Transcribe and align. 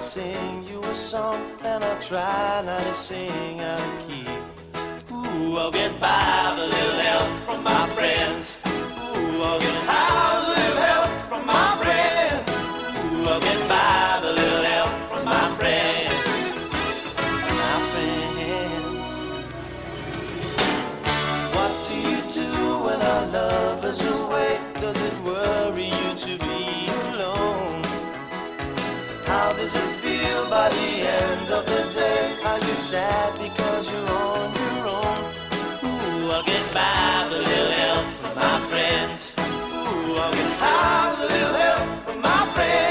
Sing 0.00 0.64
you 0.66 0.80
a 0.80 0.94
song 0.94 1.42
and 1.62 1.84
I'll 1.84 2.00
try 2.00 2.62
not 2.64 2.80
to 2.80 2.94
sing 2.94 3.60
out 3.60 3.78
of 3.78 4.08
key. 4.08 4.26
Ooh, 5.12 5.58
I'll 5.58 5.70
get 5.70 6.00
by 6.00 6.54
with 6.56 6.64
a 6.64 6.68
little 6.74 7.00
help 7.00 7.28
from 7.44 7.62
my 7.62 7.86
friends. 7.94 8.58
Ooh, 8.66 9.42
I'll 9.42 9.60
get 9.60 9.74
high 9.86 10.40
with 10.40 10.48
a 10.48 10.52
little 10.58 10.82
help 10.82 11.10
from 11.28 11.46
my 11.46 11.76
friends. 11.82 12.50
Ooh, 13.12 13.28
I'll 13.28 13.40
get 13.40 13.68
by 13.68 14.18
with 14.22 14.30
a 14.30 14.32
little 14.32 14.64
help 14.64 14.90
from 15.10 15.24
my 15.26 15.46
friends. 15.60 16.14
My 17.60 17.76
friends. 17.92 19.04
What 21.54 21.72
do 21.86 21.94
you 22.10 22.20
do 22.32 22.50
when 22.86 23.00
our 23.02 23.24
love 23.26 23.84
is 23.84 24.00
away? 24.10 24.58
Does 24.80 24.98
it 25.04 25.16
worry 25.24 25.84
you 25.84 26.10
to 26.24 26.32
be 26.46 26.88
alone? 27.12 27.82
How 29.26 29.52
does 29.52 29.74
it 29.76 29.89
by 30.50 30.68
the 30.68 30.90
end 31.06 31.48
of 31.52 31.64
the 31.64 31.82
day, 31.94 32.36
are 32.44 32.58
you 32.58 32.74
sad 32.90 33.32
because 33.38 33.88
you're 33.88 34.10
on 34.10 34.52
your 34.62 34.88
own? 34.98 35.22
Ooh, 35.84 36.30
I'll 36.32 36.42
get 36.42 36.64
by 36.74 37.28
with 37.30 37.38
a 37.38 37.50
little 37.50 37.72
help 37.82 38.06
from 38.20 38.34
my 38.34 38.58
friends. 38.68 39.36
Ooh, 39.38 40.16
I'll 40.16 40.32
get 40.32 40.52
high 40.58 41.10
with 41.10 41.20
a 41.20 41.34
little 41.34 41.54
help 41.54 42.04
from 42.04 42.20
my 42.20 42.52
friends. 42.54 42.89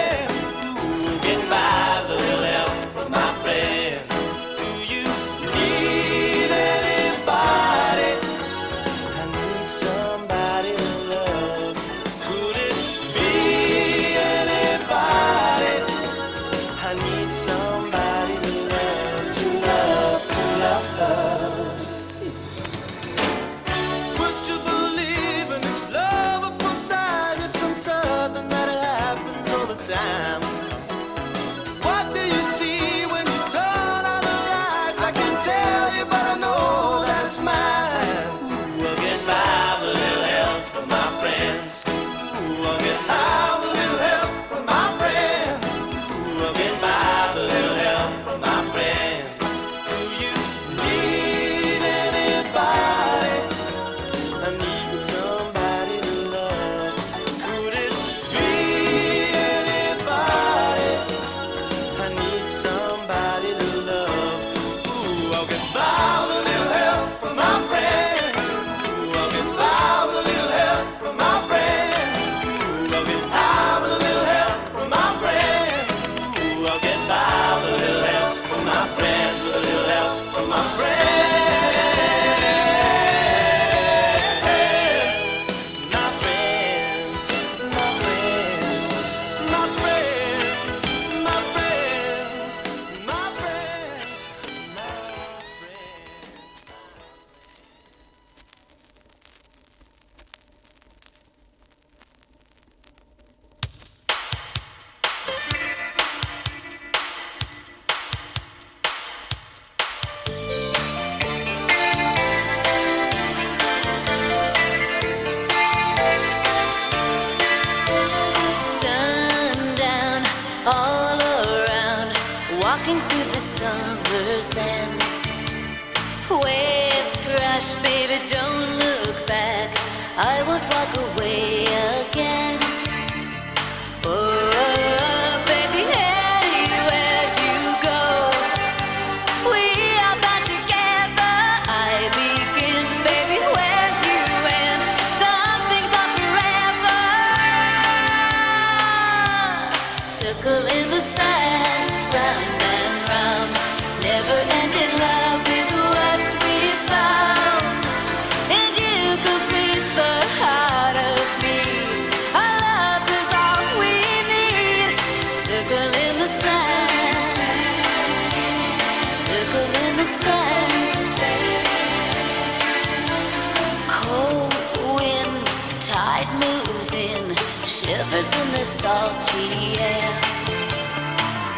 whispers 178.19 178.41
in 178.41 178.51
the 178.51 178.65
salty 178.65 179.79
air. 179.79 180.21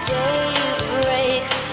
Day 0.06 1.02
breaks. 1.02 1.71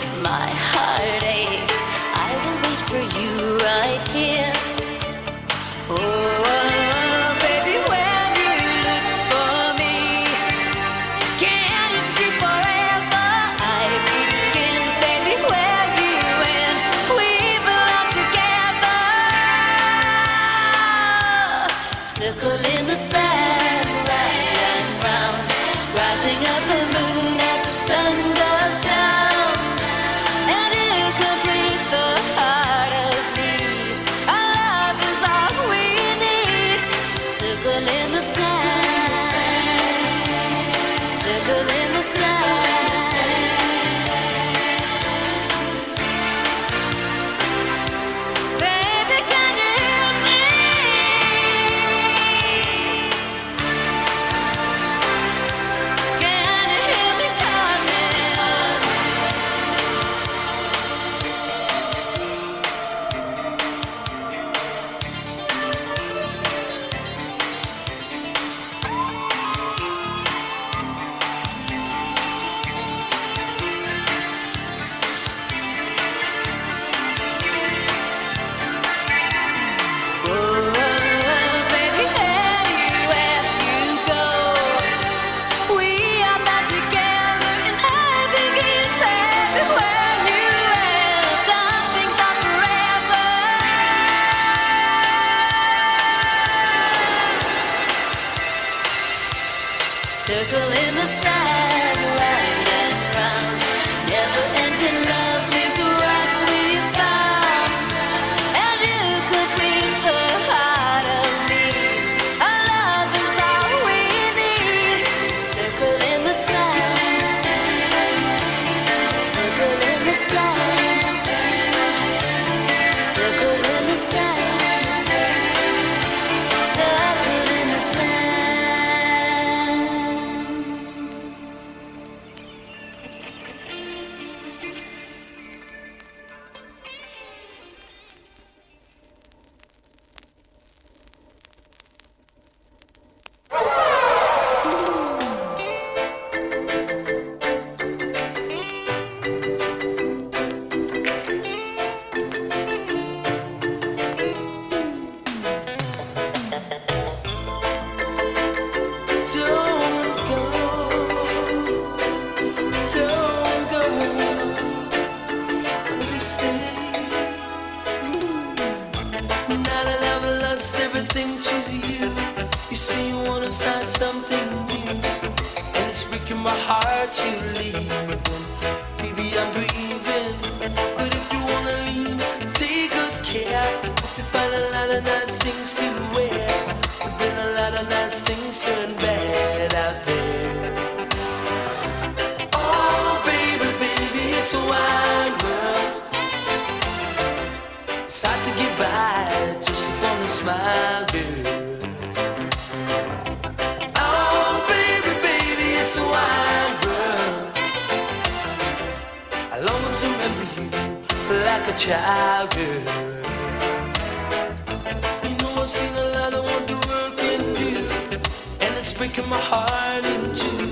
breaking 219.19 219.31
my 219.31 219.41
heart 219.41 220.05
in 220.05 220.35
two 220.35 220.67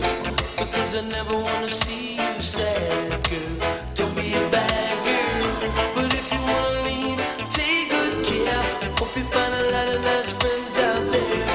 because 0.57 0.95
I 0.97 1.03
never 1.09 1.37
wanna 1.37 1.69
see 1.69 2.17
you 2.17 2.43
sad, 2.43 3.29
girl. 3.29 3.57
Don't 3.95 4.15
be 4.15 4.35
a 4.35 4.51
bad 4.51 4.95
girl, 5.05 5.71
but 5.95 6.15
if 6.15 6.33
you 6.33 6.41
wanna 6.41 6.83
leave, 6.89 7.19
take 7.51 7.91
good 7.91 8.25
care. 8.25 8.63
Hope 8.99 9.17
you 9.17 9.25
find 9.25 9.55
a 9.55 9.71
lot 9.73 9.89
of 9.89 10.01
nice 10.03 10.33
friends 10.33 10.79
out 10.79 11.11
there, 11.13 11.47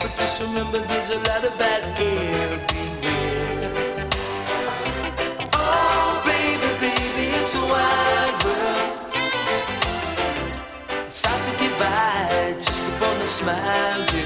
but 0.00 0.14
just 0.16 0.40
remember 0.42 0.78
there's 0.78 1.10
a 1.10 1.18
lot 1.28 1.44
of 1.44 1.58
bad 1.58 1.82
everywhere. 1.98 3.72
Oh, 5.52 6.22
baby, 6.24 6.70
baby, 6.80 7.26
it's 7.38 7.54
a 7.54 7.62
wide 7.72 8.38
world. 8.44 8.88
It's 11.06 11.24
hard 11.24 11.42
to 11.46 11.52
get 11.60 11.74
by 11.78 12.54
just 12.60 12.84
upon 12.90 13.16
a 13.20 13.26
smile. 13.26 14.25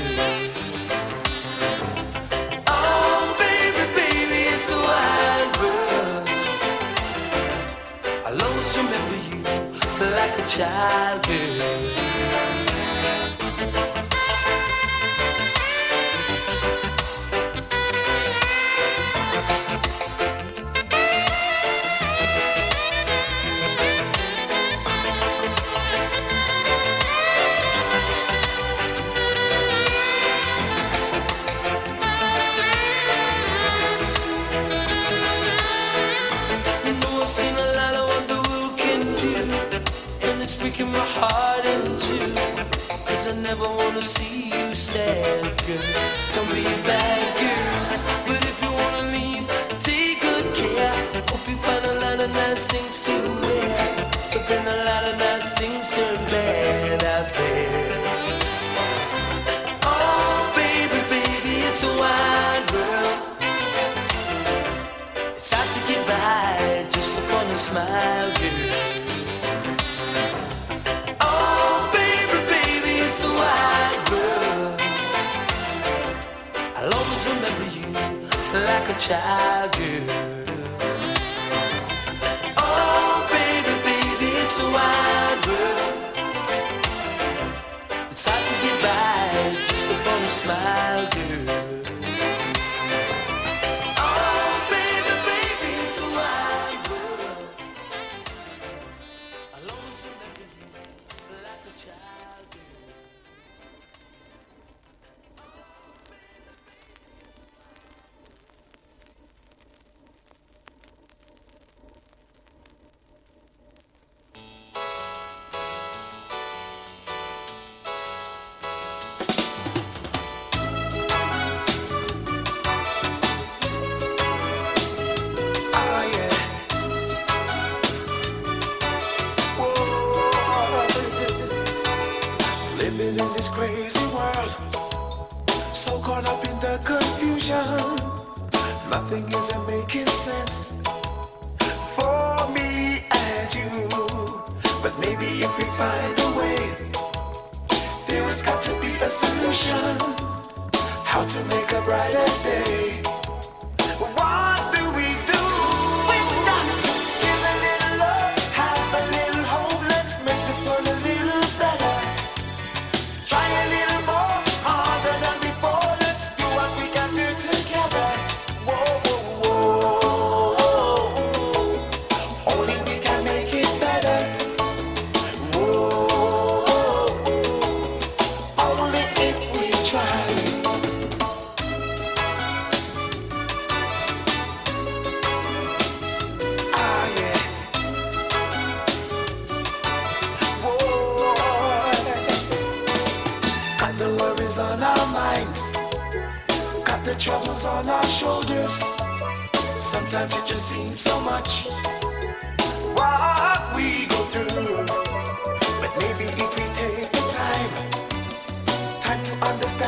like 10.21 10.39
a 10.39 10.47
child 10.47 11.23
do. 11.23 12.70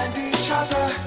Understand 0.02 0.34
each 0.34 0.50
other, 0.50 1.01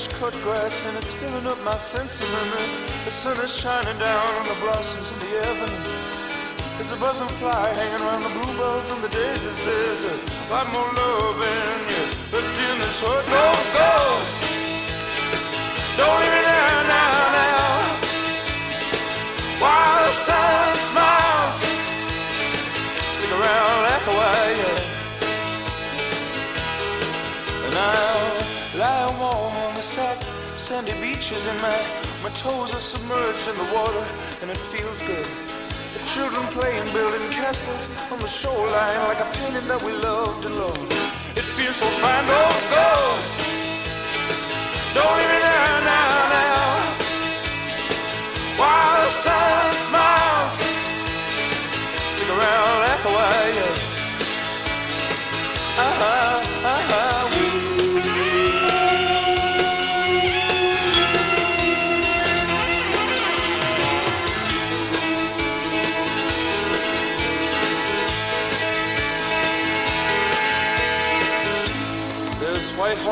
fresh 0.00 0.20
cut 0.20 0.32
grass 0.42 0.86
and 0.86 0.96
it's 0.96 1.12
filling 1.12 1.46
up 1.46 1.58
my 1.64 1.76
senses 1.76 2.32
and 2.32 2.52
the, 2.52 2.64
the 3.04 3.10
sun 3.10 3.36
is 3.44 3.52
shining 3.52 3.98
down 3.98 4.28
on 4.40 4.46
the 4.48 4.56
blossoms 4.60 5.12
in 5.12 5.18
the 5.20 5.32
avenue. 5.44 5.92
There's 6.76 6.92
a 6.92 6.96
buzzing 6.96 7.28
fly 7.28 7.68
hanging 7.68 8.00
around 8.06 8.22
the 8.22 8.32
bluebells 8.32 8.92
and 8.92 9.02
the 9.02 9.08
daisies. 9.08 9.60
There's 9.60 10.04
a 10.04 10.14
lot 10.52 10.66
more 10.72 10.88
love 10.96 11.36
in 11.36 11.78
you 11.92 12.04
left 12.32 12.56
in 12.70 12.76
this 12.80 13.00
heart. 13.04 13.24
Don't 13.28 13.66
go. 13.76 13.92
Don't 16.00 16.18
leave 16.22 16.32
me 16.32 16.42
there 16.48 16.82
now, 16.88 17.36
now. 17.36 17.68
While 19.60 20.00
the 20.00 20.14
sun 20.16 20.68
smiles, 20.80 21.60
stick 23.12 23.32
around, 23.36 23.76
laugh 23.84 24.06
a 24.08 24.14
while, 24.16 24.39
sandy 30.70 30.92
beaches 31.00 31.48
and 31.48 31.60
my, 31.62 31.76
my 32.22 32.30
toes 32.30 32.72
are 32.72 32.78
submerged 32.78 33.48
in 33.48 33.56
the 33.58 33.74
water 33.74 34.06
and 34.40 34.52
it 34.52 34.56
feels 34.56 35.02
good. 35.02 35.26
The 35.94 36.02
children 36.06 36.46
playing, 36.54 36.84
building 36.92 37.28
castles 37.30 37.90
on 38.12 38.20
the 38.20 38.28
shoreline 38.28 39.08
like 39.08 39.18
a 39.18 39.28
painting 39.34 39.66
that 39.66 39.82
we 39.82 39.90
loved 39.94 40.46
and 40.46 40.54
loved. 40.54 40.92
It 41.34 41.42
feels 41.58 41.74
so 41.74 41.86
fine, 41.86 42.24
don't 42.24 42.70
go. 42.70 43.39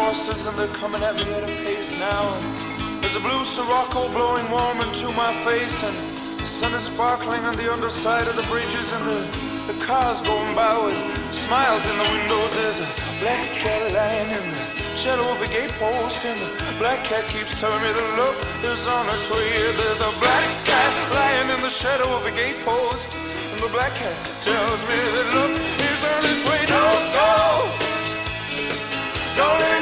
Horses 0.09 0.47
and 0.49 0.57
they're 0.57 0.73
coming 0.73 1.03
at 1.05 1.13
me 1.21 1.29
at 1.37 1.45
a 1.45 1.53
pace 1.69 1.93
now. 2.01 2.33
There's 3.05 3.17
a 3.21 3.21
blue 3.21 3.45
Sirocco 3.45 4.09
blowing 4.17 4.49
warm 4.49 4.81
into 4.81 5.13
my 5.13 5.29
face 5.45 5.85
and 5.85 5.93
the 6.41 6.49
sun 6.49 6.73
is 6.73 6.89
sparkling 6.89 7.45
on 7.45 7.53
the 7.61 7.69
underside 7.69 8.25
of 8.25 8.33
the 8.33 8.47
bridges 8.49 8.89
and 8.97 9.05
the, 9.05 9.21
the 9.69 9.77
cars 9.85 10.25
going 10.25 10.49
by 10.57 10.73
with 10.81 10.97
smiles 11.29 11.85
in 11.85 11.93
the 12.01 12.09
windows. 12.09 12.53
There's 12.57 12.81
a 12.81 12.89
black 13.21 13.45
cat 13.61 13.85
lying 13.93 14.33
in 14.33 14.45
the 14.49 14.97
shadow 14.97 15.29
of 15.29 15.45
a 15.45 15.49
gate 15.53 15.77
post 15.77 16.25
and 16.25 16.41
the 16.41 16.77
black 16.81 17.05
cat 17.05 17.29
keeps 17.29 17.61
telling 17.61 17.83
me 17.85 17.93
the 17.93 18.09
look 18.17 18.37
is 18.65 18.89
on 18.89 19.05
its 19.13 19.29
way. 19.29 19.53
There's 19.77 20.01
a 20.01 20.13
black 20.25 20.49
cat 20.65 20.93
lying 21.21 21.49
in 21.53 21.61
the 21.61 21.75
shadow 21.83 22.09
of 22.17 22.25
a 22.25 22.33
gate 22.33 22.57
post 22.65 23.13
and 23.53 23.61
the 23.61 23.69
black 23.77 23.93
cat 23.93 24.17
tells 24.41 24.81
me 24.89 24.97
that 24.97 25.29
look 25.37 25.53
is 25.93 26.01
on 26.01 26.23
its 26.33 26.49
way. 26.49 26.65
Don't 26.65 27.05
go. 27.13 27.29
Don't 29.37 29.78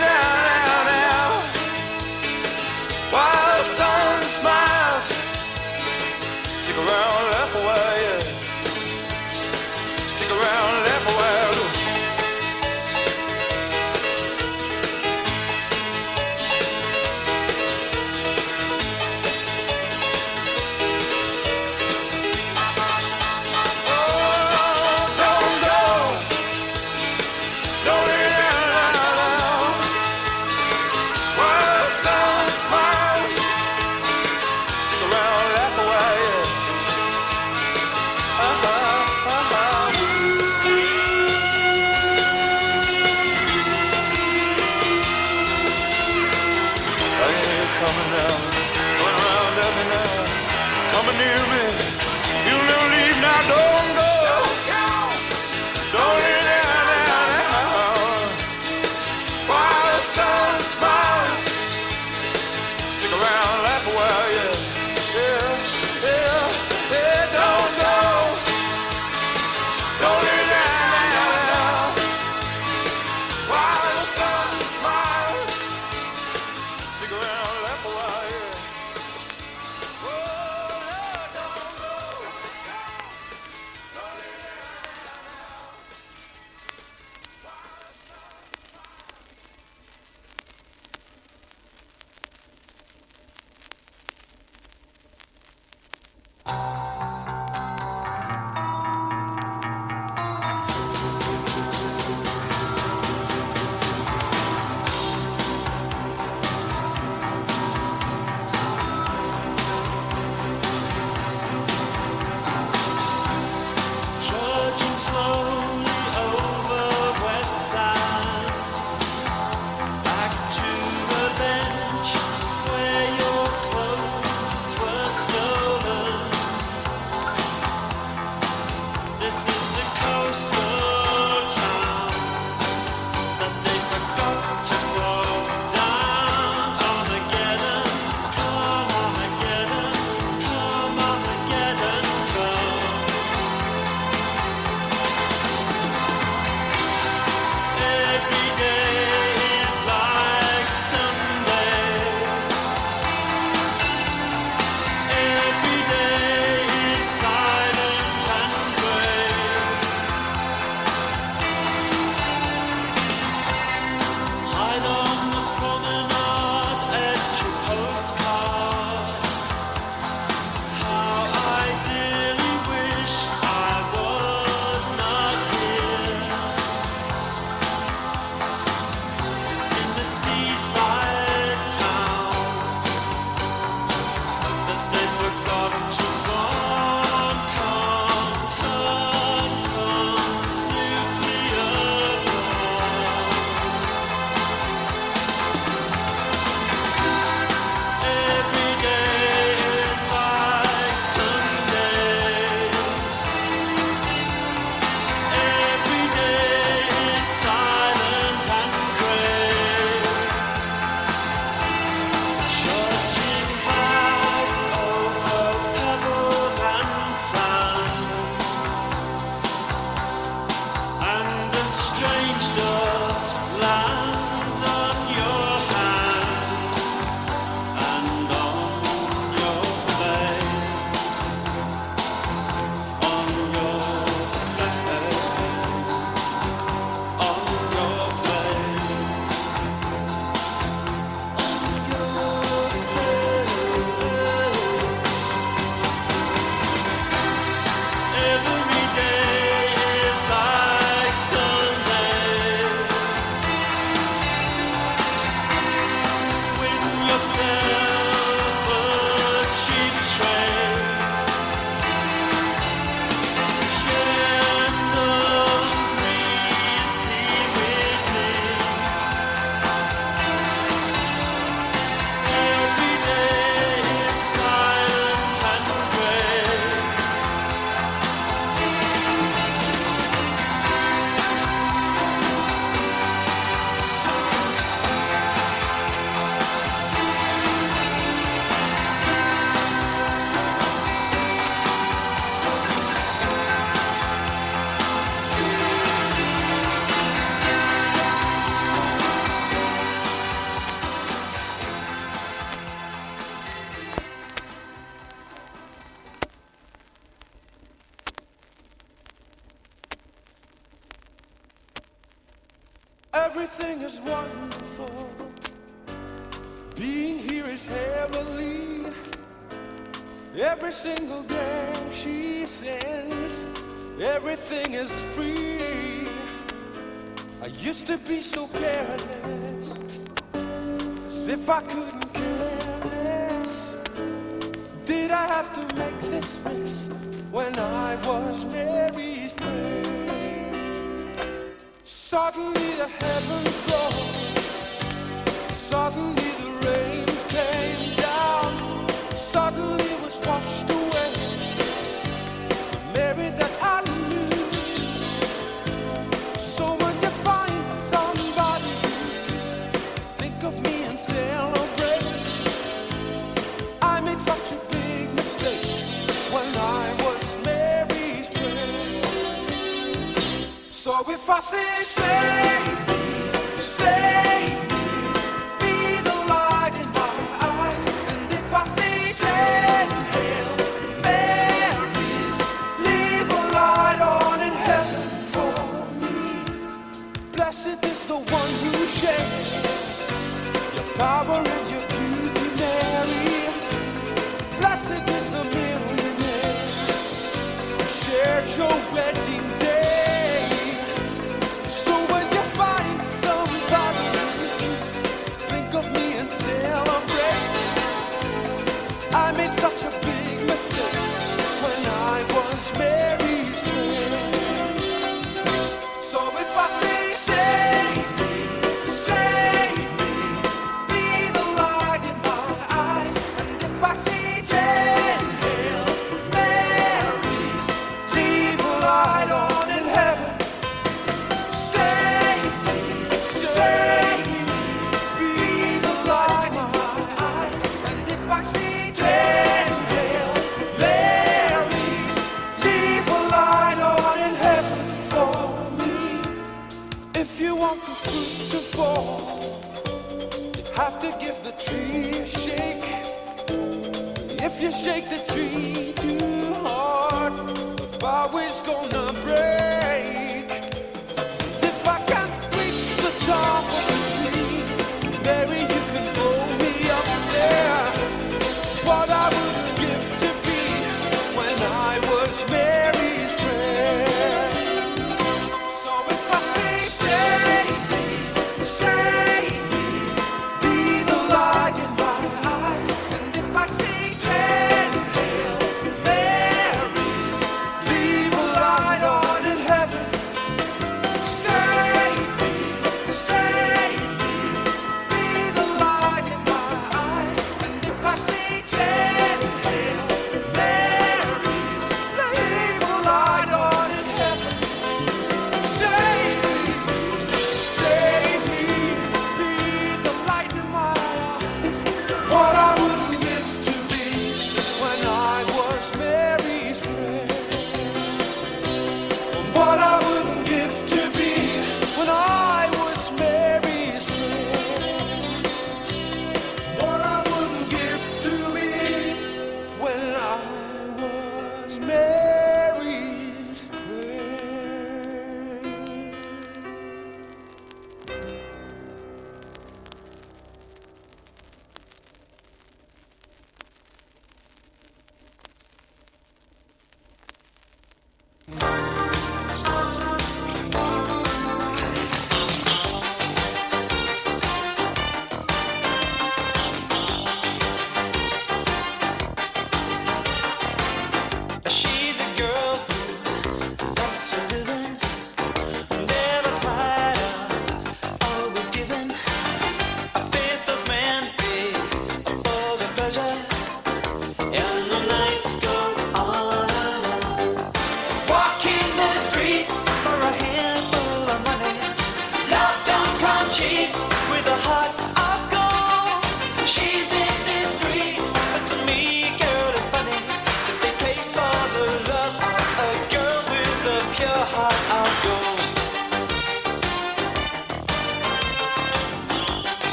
stick 6.77 6.89
around, 6.89 7.31
laugh 7.33 7.55
a 7.55 7.59
while, 7.59 8.01
yeah. 8.03 8.21
Stick 10.09 10.31
around, 10.31 10.66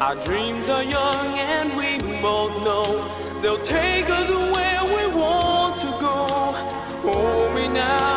Our 0.00 0.14
dreams 0.16 0.68
are 0.68 0.82
young 0.82 1.38
and 1.38 1.74
we 1.74 1.96
both 2.20 2.52
know 2.62 2.84
they'll 3.40 3.62
take 3.64 4.10
us 4.10 4.30
where 4.30 4.84
we 4.84 5.16
want 5.16 5.80
to 5.80 5.86
go. 5.86 6.26
Hold 7.10 7.54
me 7.54 7.68
now. 7.68 8.15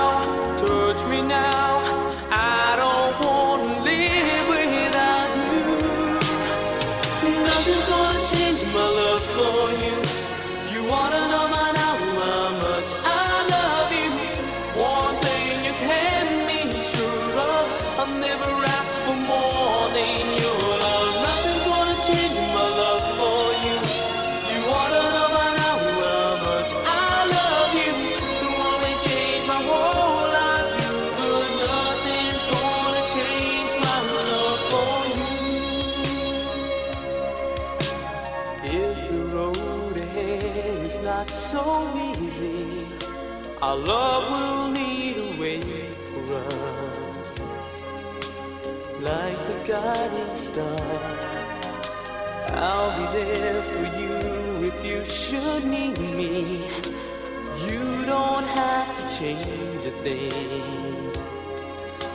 thing. 60.16 61.12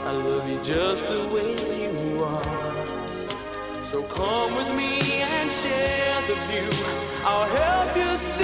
I 0.05 0.11
love 0.11 0.49
you 0.49 0.57
just 0.61 1.01
the 1.09 1.21
way 1.33 1.51
you 1.83 2.23
are. 2.23 2.87
So 3.91 4.03
come 4.03 4.55
with 4.55 4.71
me 4.75 4.99
and 5.21 5.51
share 5.61 6.21
the 6.27 6.35
view. 6.47 6.69
I'll 7.23 7.47
help 7.47 7.97
you. 7.97 8.34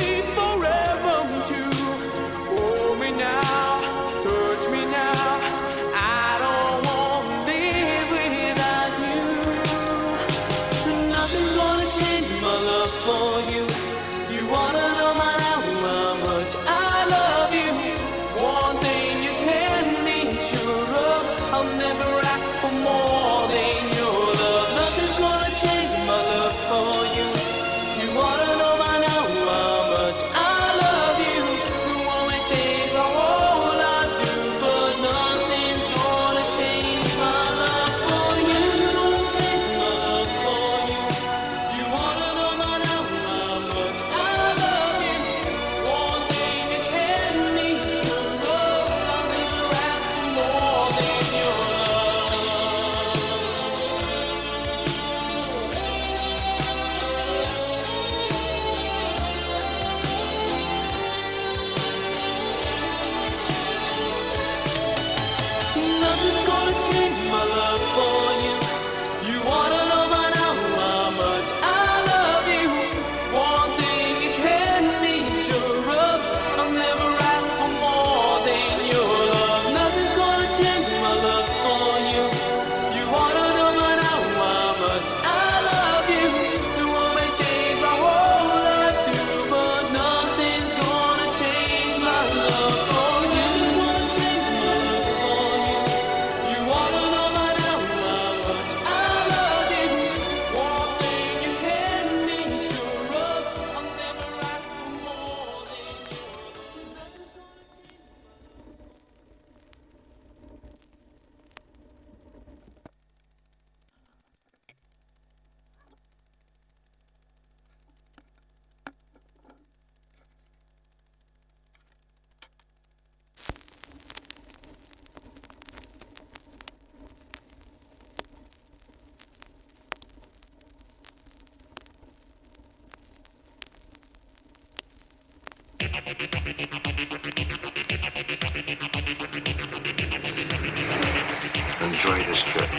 Enjoy 141.81 142.23
this 142.23 142.43
trip. 142.43 142.69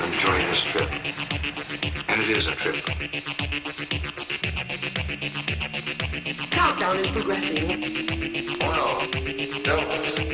Enjoy 0.00 0.38
this 0.48 0.64
trip. 0.64 0.90
And 2.08 2.20
it 2.20 2.36
is 2.36 2.46
a 2.48 2.52
trip. 2.52 2.74
Countdown 6.50 6.96
is 6.96 7.10
progressing. 7.12 7.68
Wow. 8.60 9.06
That 9.64 9.86
was. 9.86 10.31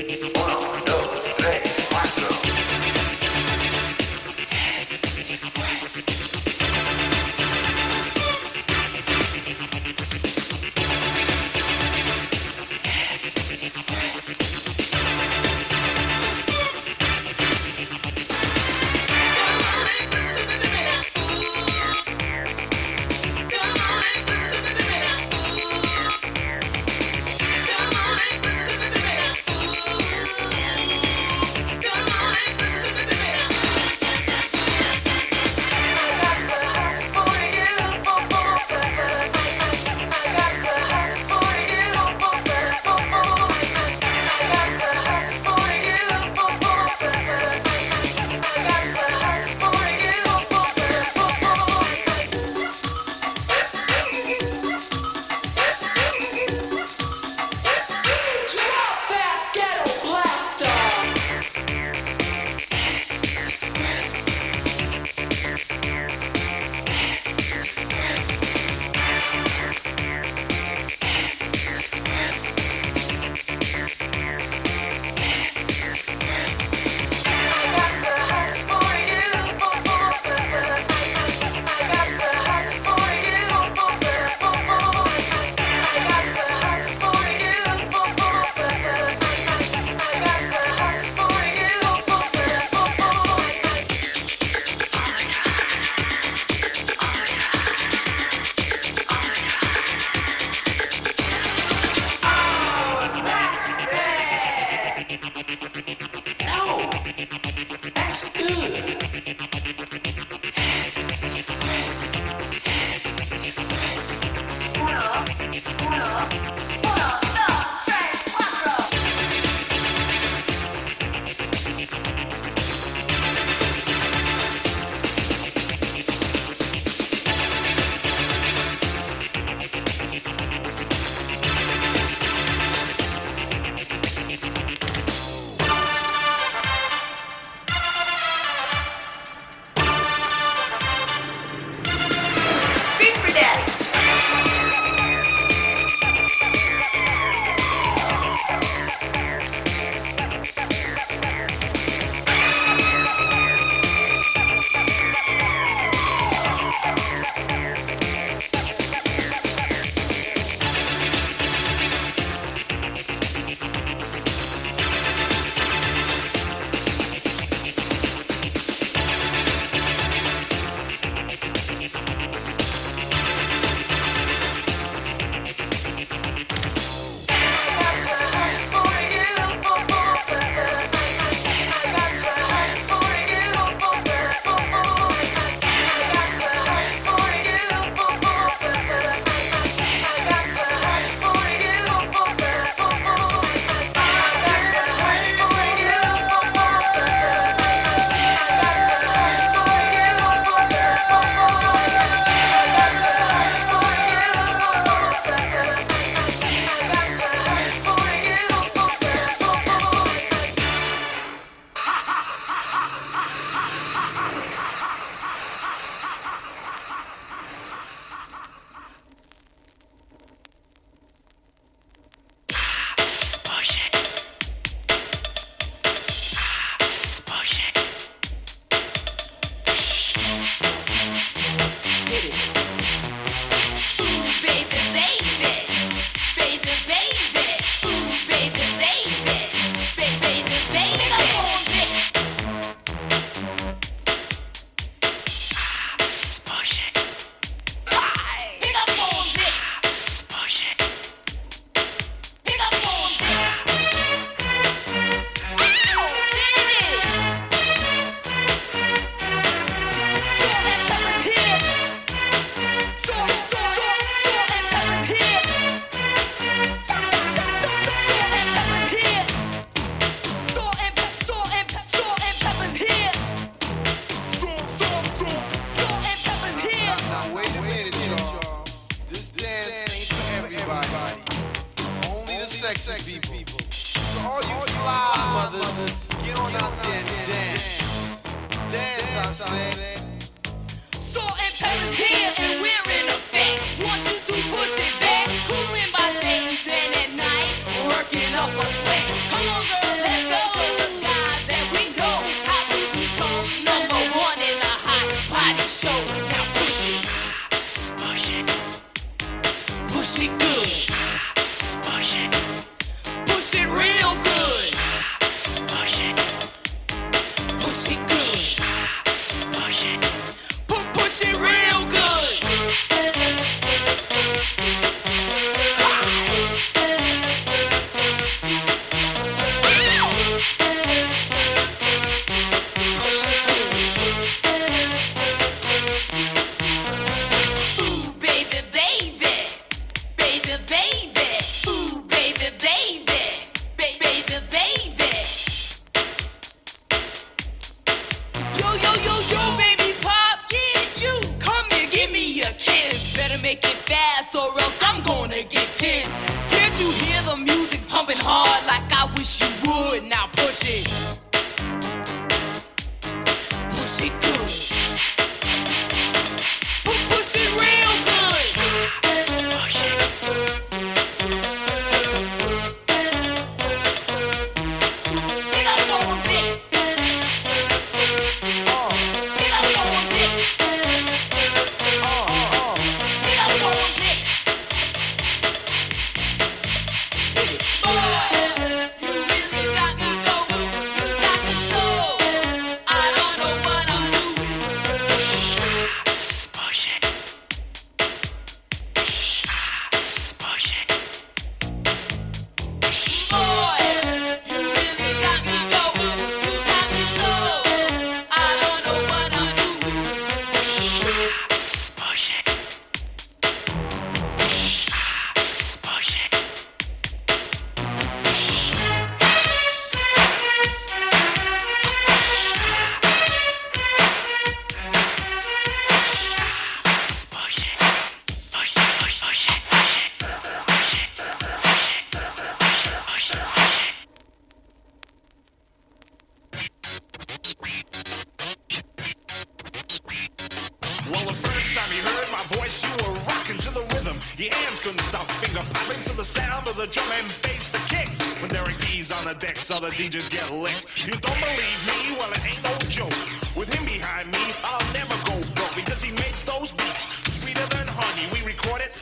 decks, 449.39 449.71
other 449.71 449.91
DJs 449.91 450.31
get 450.31 450.51
licked. 450.51 451.07
You 451.07 451.15
don't 451.23 451.39
believe 451.39 451.81
me? 451.87 452.19
Well, 452.19 452.31
it 452.35 452.43
ain't 452.43 452.63
no 452.67 452.75
joke. 452.91 453.15
With 453.55 453.71
him 453.71 453.85
behind 453.87 454.31
me, 454.31 454.43
I'll 454.67 454.89
never 454.93 455.15
go 455.27 455.37
broke 455.55 455.75
because 455.75 456.03
he 456.03 456.11
makes 456.19 456.45
those 456.45 456.73
beats 456.75 457.07
sweeter 457.39 457.67
than 457.75 457.87
honey. 457.87 458.27
We 458.35 458.43
record 458.43 458.83
it, 458.83 458.95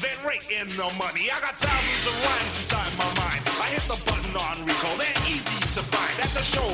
then 0.00 0.16
rate 0.24 0.48
in 0.48 0.68
the 0.80 0.88
money. 0.96 1.28
I 1.28 1.36
got 1.44 1.56
thousands 1.60 2.04
of 2.08 2.16
rhymes 2.24 2.52
inside 2.56 2.92
my 2.96 3.10
mind. 3.20 3.42
I 3.60 3.68
hit 3.76 3.84
the 3.84 4.00
button 4.08 4.32
on 4.32 4.64
recall, 4.64 4.96
they're 4.96 5.22
easy 5.28 5.60
to 5.76 5.82
find 5.84 6.16
at 6.24 6.32
the 6.32 6.44
show. 6.44 6.68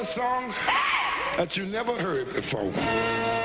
A 0.00 0.04
song 0.04 0.48
that 1.36 1.56
you 1.56 1.66
never 1.66 1.92
heard 1.92 2.32
before. 2.32 3.37